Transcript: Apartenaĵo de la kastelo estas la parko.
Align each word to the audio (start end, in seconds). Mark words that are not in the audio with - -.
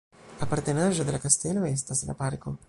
Apartenaĵo 0.45 1.05
de 1.09 1.15
la 1.17 1.19
kastelo 1.27 1.67
estas 1.73 2.03
la 2.09 2.17
parko. 2.25 2.57